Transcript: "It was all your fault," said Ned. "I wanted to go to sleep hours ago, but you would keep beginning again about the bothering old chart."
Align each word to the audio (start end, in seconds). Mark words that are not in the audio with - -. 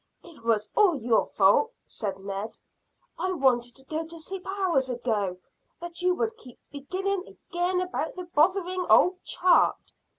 "It 0.23 0.43
was 0.43 0.67
all 0.75 0.95
your 0.95 1.27
fault," 1.27 1.73
said 1.85 2.17
Ned. 2.17 2.57
"I 3.19 3.33
wanted 3.33 3.75
to 3.75 3.83
go 3.85 4.03
to 4.03 4.17
sleep 4.17 4.47
hours 4.47 4.89
ago, 4.89 5.37
but 5.79 6.01
you 6.01 6.15
would 6.15 6.37
keep 6.37 6.57
beginning 6.71 7.27
again 7.27 7.81
about 7.81 8.15
the 8.15 8.23
bothering 8.23 8.83
old 8.89 9.21
chart." 9.23 9.93